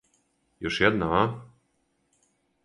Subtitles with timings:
[0.67, 2.25] Још једна, а?